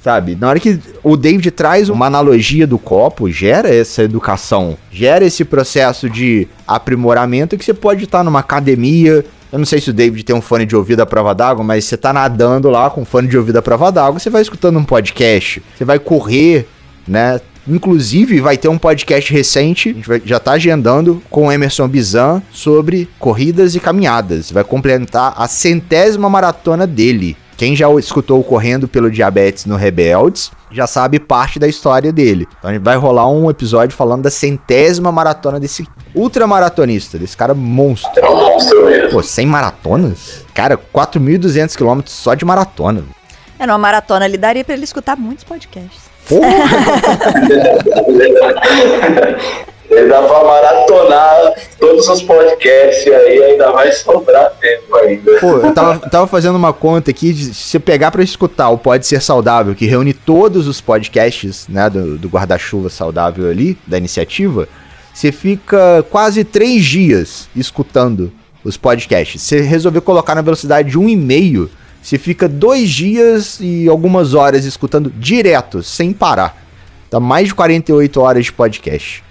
[0.06, 0.38] Sabe?
[0.40, 5.44] Na hora que o David traz uma analogia do copo, gera essa educação, gera esse
[5.44, 9.26] processo de aprimoramento que você pode estar numa academia.
[9.52, 11.86] Eu não sei se o David tem um fone de ouvido à prova d'água, mas
[11.86, 14.84] você tá nadando lá com fone de ouvido à prova d'água, você vai escutando um
[14.84, 16.68] podcast, você vai correr,
[17.08, 17.40] né?
[17.68, 21.88] Inclusive, vai ter um podcast recente, a gente vai, já tá agendando com o Emerson
[21.88, 24.52] Bizan sobre corridas e caminhadas.
[24.52, 27.36] Vai complementar a centésima maratona dele.
[27.58, 32.48] Quem já escutou Correndo pelo Diabetes no Rebeldes já sabe parte da história dele.
[32.60, 37.54] Então a gente vai rolar um episódio falando da centésima maratona desse ultramaratonista, desse cara
[37.54, 38.12] monstro.
[38.24, 39.10] É um monstro mesmo.
[39.12, 40.46] Pô, 100 maratonas?
[40.54, 43.04] Cara, 4.200 quilômetros só de maratona.
[43.58, 46.04] É, numa maratona ele daria pra ele escutar muitos podcasts.
[46.28, 46.46] Porra!
[49.96, 55.40] Ele dá pra maratonar todos os podcasts aí, ainda vai sobrar tempo ainda.
[55.40, 58.78] Pô, eu tava, tava fazendo uma conta aqui, de, se você pegar pra escutar o
[58.78, 63.98] Pode Ser Saudável, que reúne todos os podcasts, né, do, do guarda-chuva saudável ali, da
[63.98, 64.68] iniciativa,
[65.14, 68.32] você fica quase três dias escutando
[68.66, 69.42] os podcasts.
[69.42, 71.70] Você resolver colocar na velocidade de um e meio,
[72.02, 76.64] você fica dois dias e algumas horas escutando direto, sem parar.
[77.10, 79.25] Dá mais de 48 horas de podcast.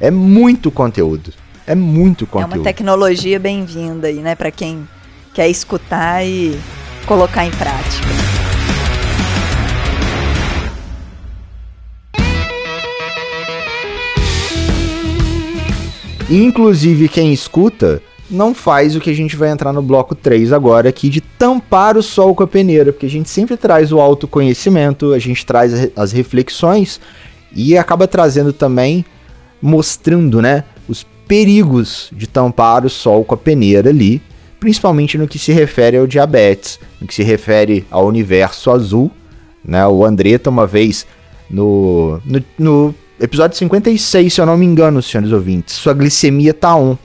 [0.00, 1.32] É muito conteúdo.
[1.66, 2.52] É muito conteúdo.
[2.52, 4.86] É uma tecnologia bem-vinda aí, né, para quem
[5.32, 6.58] quer escutar e
[7.06, 8.06] colocar em prática.
[16.28, 20.88] Inclusive quem escuta não faz o que a gente vai entrar no bloco 3 agora
[20.88, 25.12] aqui de tampar o sol com a peneira, porque a gente sempre traz o autoconhecimento,
[25.12, 27.00] a gente traz as reflexões
[27.54, 29.04] e acaba trazendo também
[29.64, 34.20] mostrando, né, os perigos de tampar o sol com a peneira ali,
[34.60, 39.10] principalmente no que se refere ao diabetes, no que se refere ao universo azul,
[39.64, 39.86] né?
[39.86, 41.06] O Andretta uma vez
[41.48, 46.76] no, no, no episódio 56, se eu não me engano, senhores ouvintes, sua glicemia tá
[46.76, 46.98] on,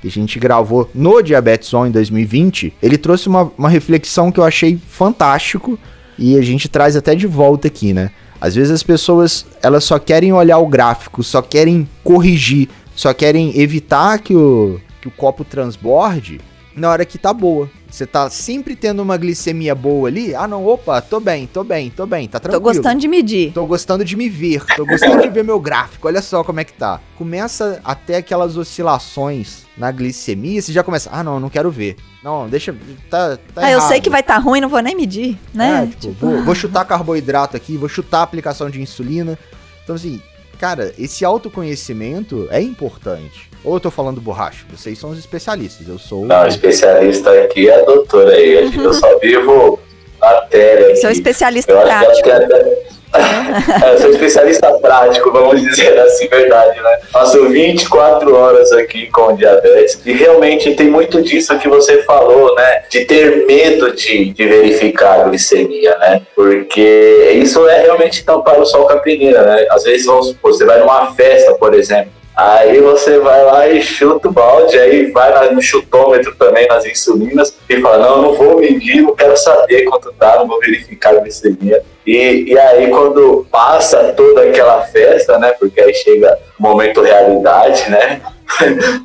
[0.00, 4.40] que a gente gravou no Diabetes On em 2020, ele trouxe uma, uma reflexão que
[4.40, 5.78] eu achei fantástico
[6.18, 8.10] e a gente traz até de volta aqui, né?
[8.40, 13.58] Às vezes as pessoas, elas só querem olhar o gráfico, só querem corrigir, só querem
[13.58, 16.40] evitar que o, que o copo transborde
[16.78, 17.68] na hora que tá boa.
[17.90, 20.34] Você tá sempre tendo uma glicemia boa ali.
[20.34, 22.62] Ah, não, opa, tô bem, tô bem, tô bem, tá tranquilo.
[22.62, 23.52] Tô gostando de medir.
[23.52, 26.06] Tô gostando de me ver, tô gostando de ver meu gráfico.
[26.06, 27.00] Olha só como é que tá.
[27.16, 31.96] Começa até aquelas oscilações na glicemia, você já começa, ah, não, não quero ver.
[32.22, 32.74] Não, deixa,
[33.08, 35.84] tá, tá Ah, eu sei que vai estar tá ruim, não vou nem medir, né?
[35.84, 36.26] É, tipo, tipo...
[36.26, 39.38] Vou, vou chutar carboidrato aqui, vou chutar a aplicação de insulina.
[39.82, 40.20] Então, assim,
[40.58, 43.48] cara, esse autoconhecimento é importante.
[43.64, 44.64] Ou eu tô falando borracha?
[44.70, 46.24] Vocês são os especialistas, eu sou...
[46.24, 49.78] Não, o especialista aqui é a doutora aí, eu só vivo
[50.20, 52.12] matéria Sou especialista eu prático.
[52.12, 52.86] Acho que até,
[53.84, 56.98] é, eu sou especialista prático, vamos dizer assim, verdade, né?
[57.12, 62.82] Passo 24 horas aqui com diabetes e realmente tem muito disso que você falou, né?
[62.90, 66.22] De ter medo de, de verificar a glicemia, né?
[66.34, 69.66] Porque isso é realmente tampar o sol com a peneira, né?
[69.70, 70.06] Às vezes
[70.42, 75.10] você vai numa festa, por exemplo, Aí você vai lá e chuta o balde, aí
[75.10, 79.82] vai no chutômetro também, nas insulinas, e fala, não, não vou medir, não quero saber
[79.86, 81.82] quanto tá, não vou verificar a glicemia.
[82.08, 87.90] E, e aí quando passa toda aquela festa, né, porque aí chega o momento realidade,
[87.90, 88.22] né,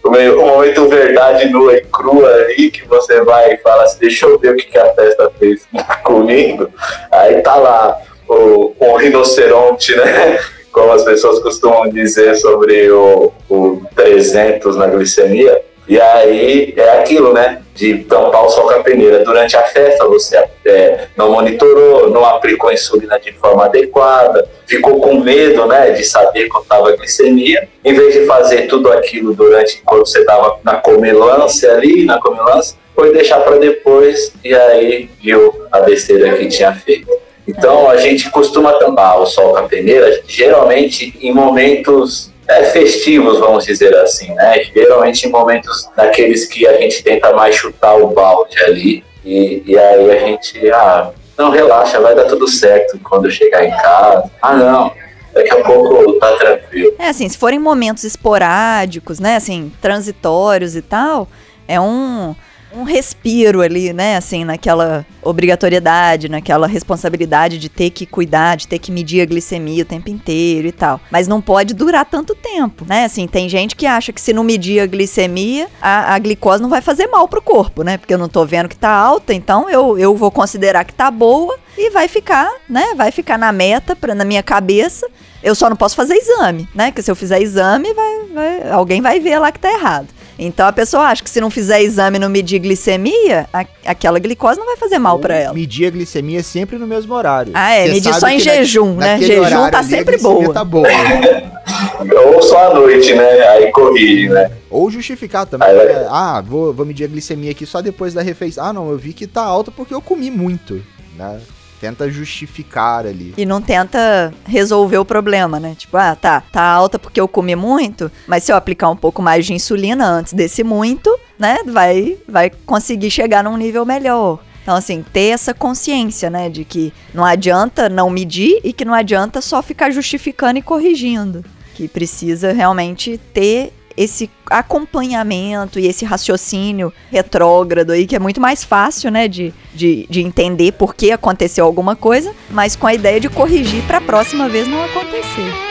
[0.04, 4.38] o momento verdade nua e crua aí, que você vai e fala assim, deixa eu
[4.38, 5.66] ver o que, que a festa fez
[6.04, 6.70] comigo.
[7.10, 10.38] Aí tá lá o, o rinoceronte, né?
[10.72, 15.60] como as pessoas costumam dizer sobre o, o 300 na glicemia.
[15.88, 17.62] E aí é aquilo, né?
[17.74, 19.24] De tampar o sol com a peneira.
[19.24, 25.20] Durante a festa você é, não monitorou, não aplicou insulina de forma adequada, ficou com
[25.20, 25.90] medo, né?
[25.90, 27.68] De saber quanto estava a glicemia.
[27.84, 32.76] Em vez de fazer tudo aquilo durante quando você estava na comelância ali, na comelância,
[32.94, 37.10] foi deixar para depois e aí viu a besteira que tinha feito.
[37.48, 43.38] Então a gente costuma tampar o sol com a peneira, geralmente em momentos é, festivos,
[43.38, 44.64] vamos dizer assim, né?
[44.74, 49.04] Geralmente em momentos daqueles que a gente tenta mais chutar o balde ali.
[49.24, 53.64] E, e aí a gente, ah, não, relaxa, vai dar tudo certo quando eu chegar
[53.64, 54.30] em casa.
[54.42, 54.92] Ah, não,
[55.32, 56.94] daqui a pouco tá tranquilo.
[56.98, 61.28] É assim, se forem momentos esporádicos, né, assim, transitórios e tal,
[61.68, 62.34] é um
[62.74, 64.16] um respiro ali, né?
[64.16, 69.82] Assim, naquela obrigatoriedade, naquela responsabilidade de ter que cuidar, de ter que medir a glicemia
[69.82, 71.00] o tempo inteiro e tal.
[71.10, 73.04] Mas não pode durar tanto tempo, né?
[73.04, 76.70] Assim, tem gente que acha que se não medir a glicemia, a, a glicose não
[76.70, 77.98] vai fazer mal pro corpo, né?
[77.98, 81.10] Porque eu não tô vendo que tá alta, então eu, eu vou considerar que tá
[81.10, 82.94] boa e vai ficar, né?
[82.96, 85.08] Vai ficar na meta, pra, na minha cabeça.
[85.42, 86.86] Eu só não posso fazer exame, né?
[86.86, 90.08] Porque se eu fizer exame, vai, vai, alguém vai ver lá que tá errado.
[90.42, 94.18] Então a pessoa acha que se não fizer exame e não medir glicemia, a, aquela
[94.18, 95.52] glicose não vai fazer mal para ela.
[95.52, 97.52] Medir a glicemia sempre no mesmo horário.
[97.54, 99.20] Ah, é, Você medir só em jejum, na, né?
[99.20, 100.54] Jejum tá sempre boa.
[100.54, 100.88] Tá boa.
[102.34, 103.48] Ou só à noite, né?
[103.48, 104.50] Aí corrige, né?
[104.70, 105.68] Ou justificar também.
[105.68, 106.06] Aí, né?
[106.08, 108.64] Ah, vou, vou medir a glicemia aqui só depois da refeição.
[108.64, 110.82] Ah, não, eu vi que tá alta porque eu comi muito,
[111.18, 111.38] né?
[111.80, 113.32] Tenta justificar ali.
[113.36, 115.74] E não tenta resolver o problema, né?
[115.76, 119.22] Tipo, ah, tá, tá alta porque eu comi muito, mas se eu aplicar um pouco
[119.22, 124.40] mais de insulina antes desse muito, né, vai, vai conseguir chegar num nível melhor.
[124.62, 128.92] Então, assim, ter essa consciência, né, de que não adianta não medir e que não
[128.92, 131.42] adianta só ficar justificando e corrigindo.
[131.74, 138.64] Que precisa realmente ter esse acompanhamento e esse raciocínio retrógrado aí, que é muito mais
[138.64, 143.20] fácil, né, de, de, de entender por que aconteceu alguma coisa, mas com a ideia
[143.20, 145.69] de corrigir para a próxima vez não acontecer.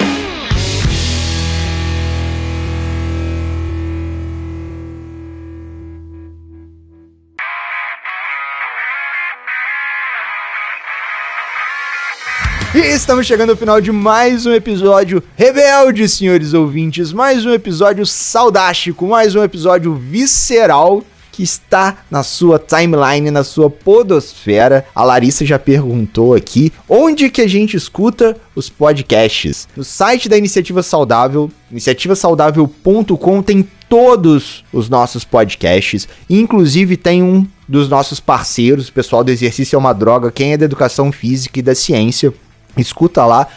[12.71, 17.11] E estamos chegando ao final de mais um episódio rebelde, senhores ouvintes.
[17.11, 23.71] Mais um episódio saudástico, mais um episódio visceral que está na sua timeline, na sua
[23.71, 24.85] podosfera.
[24.93, 29.67] A Larissa já perguntou aqui onde que a gente escuta os podcasts.
[29.75, 37.89] No site da Iniciativa Saudável, iniciativasaudável.com tem todos os nossos podcasts, inclusive tem um dos
[37.89, 41.63] nossos parceiros, o pessoal do Exercício é uma Droga, quem é da Educação Física e
[41.63, 42.31] da Ciência,
[42.79, 43.47] Escuta lá.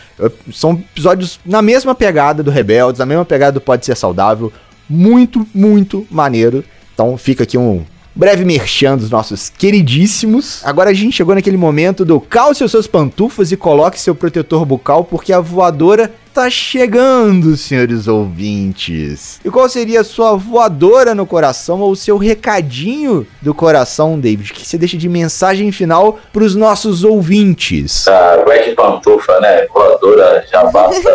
[0.52, 4.52] São episódios na mesma pegada do Rebeldes, na mesma pegada do Pode Ser Saudável.
[4.88, 6.64] Muito, muito maneiro.
[6.94, 10.60] Então fica aqui um breve merchan dos nossos queridíssimos.
[10.64, 14.64] Agora a gente chegou naquele momento do calce os seus pantufas e coloque seu protetor
[14.64, 19.38] bucal, porque a voadora tá chegando, senhores ouvintes.
[19.44, 24.52] E qual seria a sua voadora no coração ou o seu recadinho do coração, David?
[24.52, 28.08] Que você deixa de mensagem final pros nossos ouvintes.
[28.08, 29.66] Ah, vai de pantufa, né?
[29.66, 31.02] Voadora já basta.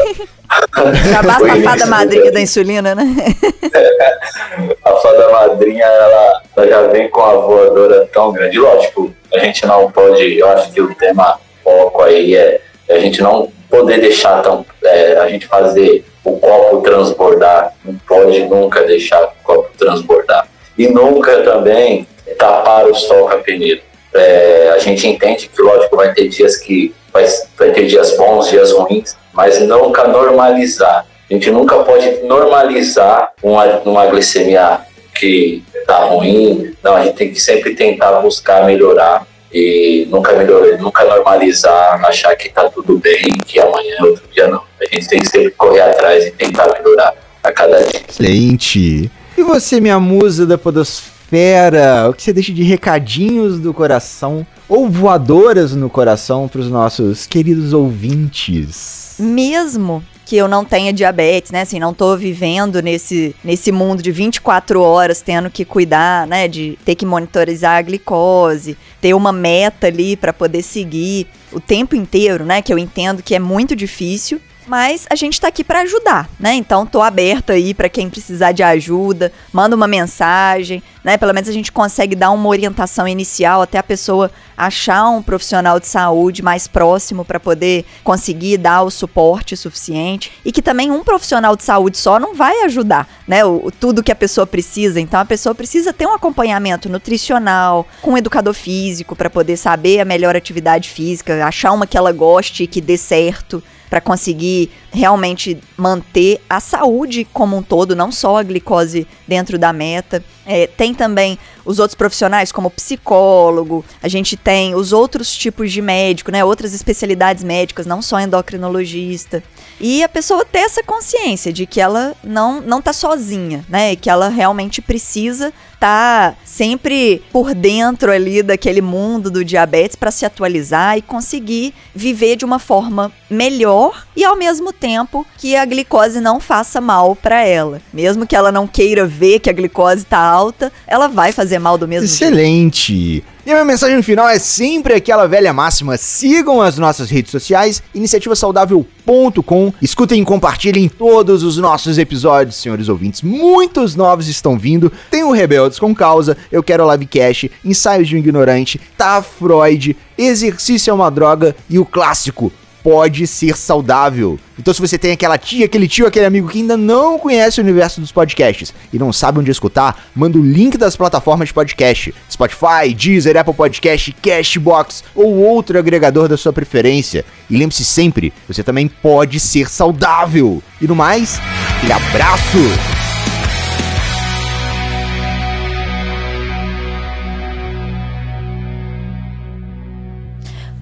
[1.10, 3.04] já basta a fada madrinha da insulina, né?
[4.86, 8.60] a fada madrinha, ela, ela já vem com a voadora tão grande.
[8.60, 13.22] Lógico, a gente não pode, eu acho que o tema foco aí é a gente
[13.22, 19.24] não poder deixar tão, é, a gente fazer o copo transbordar, não pode nunca deixar
[19.24, 20.48] o copo transbordar.
[20.78, 23.82] E nunca também tapar o sol com a peneira.
[24.14, 27.26] É, a gente entende que, lógico, vai ter dias que vai,
[27.58, 31.06] vai ter dias bons, dias ruins, mas nunca normalizar.
[31.30, 34.80] A gente nunca pode normalizar uma, uma glicemia
[35.14, 36.74] que está ruim.
[36.84, 42.36] Não, a gente tem que sempre tentar buscar melhorar e nunca melhorar, nunca normalizar, achar
[42.36, 44.62] que tá tudo bem, que amanhã é outro dia não.
[44.80, 48.02] A gente tem que sempre correr atrás e tentar melhorar a cada dia.
[48.08, 49.12] Excelente.
[49.38, 54.90] E você, minha musa da podosfera, o que você deixa de recadinhos do coração ou
[54.90, 59.16] voadoras no coração para os nossos queridos ouvintes?
[59.20, 61.62] Mesmo que eu não tenha diabetes, né?
[61.62, 66.50] Assim, não tô vivendo nesse, nesse mundo de 24 horas tendo que cuidar, né?
[66.50, 71.96] De ter que monitorizar a glicose, ter uma meta ali para poder seguir o tempo
[71.96, 72.62] inteiro, né?
[72.62, 74.42] Que eu entendo que é muito difícil.
[74.68, 76.54] Mas a gente está aqui para ajudar, né?
[76.54, 81.18] Então tô aberta aí para quem precisar de ajuda, manda uma mensagem, né?
[81.18, 85.80] Pelo menos a gente consegue dar uma orientação inicial até a pessoa achar um profissional
[85.80, 91.02] de saúde mais próximo para poder conseguir dar o suporte suficiente e que também um
[91.02, 93.46] profissional de saúde só não vai ajudar, né?
[93.46, 95.00] O, tudo que a pessoa precisa.
[95.00, 100.02] Então a pessoa precisa ter um acompanhamento nutricional, com um educador físico para poder saber
[100.02, 104.72] a melhor atividade física, achar uma que ela goste e que dê certo para conseguir
[104.92, 110.24] realmente manter a saúde como um todo, não só a glicose dentro da meta.
[110.46, 115.82] É, tem também os outros profissionais, como psicólogo, a gente tem os outros tipos de
[115.82, 116.44] médico, né?
[116.44, 119.44] Outras especialidades médicas, não só endocrinologista.
[119.80, 123.92] E a pessoa ter essa consciência de que ela não, não tá sozinha, né?
[123.92, 130.12] E que ela realmente precisa tá sempre por dentro ali daquele mundo do diabetes para
[130.12, 135.66] se atualizar e conseguir viver de uma forma melhor e ao mesmo tempo que a
[135.66, 137.82] glicose não faça mal para ela.
[137.94, 141.78] Mesmo que ela não queira ver que a glicose tá alta, ela vai fazer mal
[141.78, 142.96] do mesmo Excelente.
[142.96, 143.26] jeito.
[143.46, 147.82] E a minha mensagem final é sempre aquela velha máxima: sigam as nossas redes sociais,
[147.96, 149.74] iniciativasaudável.com.
[149.82, 153.22] Escutem e compartilhem todos os nossos episódios, senhores ouvintes.
[153.22, 154.92] Muitos novos estão vindo.
[155.10, 160.92] Tem o Rebeldes com Causa, Eu Quero Livecast, Ensaios de um Ignorante, Tá Freud, Exercício
[160.92, 162.52] é uma Droga e o clássico
[162.88, 164.40] pode ser saudável.
[164.58, 167.64] Então, se você tem aquela tia, aquele tio, aquele amigo que ainda não conhece o
[167.64, 172.16] universo dos podcasts e não sabe onde escutar, manda o link das plataformas de podcast:
[172.32, 177.26] Spotify, Deezer, Apple Podcast, Cashbox ou outro agregador da sua preferência.
[177.50, 180.64] E lembre-se sempre, você também pode ser saudável.
[180.80, 181.42] E no mais,
[181.76, 182.97] aquele abraço!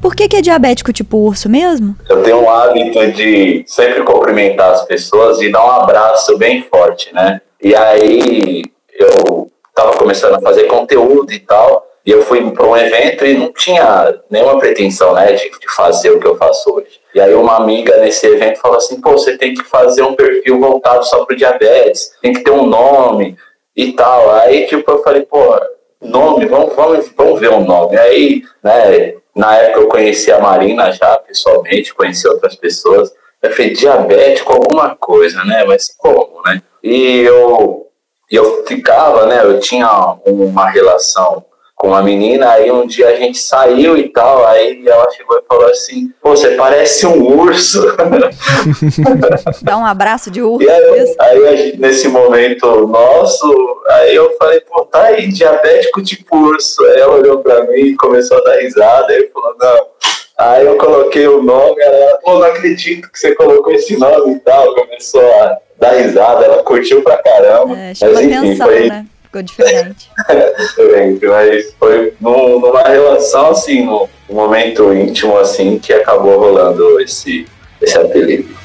[0.06, 1.96] Por que, que é diabético tipo urso mesmo?
[2.08, 7.12] Eu tenho um hábito de sempre cumprimentar as pessoas e dar um abraço bem forte,
[7.12, 7.42] né?
[7.60, 12.78] E aí eu tava começando a fazer conteúdo e tal, e eu fui para um
[12.78, 17.00] evento e não tinha nenhuma pretensão, né, de, de fazer o que eu faço hoje.
[17.16, 20.60] E aí uma amiga nesse evento falou assim, pô, você tem que fazer um perfil
[20.60, 23.36] voltado só pro diabetes, tem que ter um nome
[23.76, 24.30] e tal.
[24.36, 25.60] Aí, tipo, eu falei, pô,
[26.00, 27.98] nome, vamos, vamos, vamos ver um nome.
[27.98, 33.14] Aí, né, na época eu conheci a Marina já pessoalmente, conheci outras pessoas.
[33.42, 35.66] Eu falei, diabético, alguma coisa, né?
[35.66, 36.62] Mas como, né?
[36.82, 37.88] E eu,
[38.32, 39.44] eu ficava, né?
[39.44, 41.44] Eu tinha uma relação
[41.76, 45.46] com uma menina, aí um dia a gente saiu e tal, aí ela chegou e
[45.46, 47.86] falou assim, pô, você parece um urso.
[49.62, 50.64] Dá um abraço de urso.
[50.64, 56.82] E aí, aí nesse momento nosso, aí eu falei, pô, tá aí, diabético tipo urso.
[56.86, 59.88] Aí ela olhou pra mim e começou a dar risada, aí falou, não.
[60.38, 64.40] Aí eu coloquei o nome, ela, pô, não acredito que você colocou esse nome e
[64.40, 67.78] tal, começou a dar risada, ela curtiu pra caramba.
[67.78, 68.90] É, Mas enfim, atenção, foi...
[68.90, 69.06] né?
[69.36, 70.10] Ficou diferente.
[70.58, 77.46] diferente, mas foi numa relação assim, num momento íntimo assim, que acabou rolando esse,
[77.82, 78.56] esse apelido.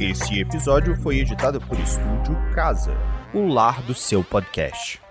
[0.00, 2.92] Esse episódio foi editado por Estúdio Casa,
[3.32, 5.01] o lar do seu podcast.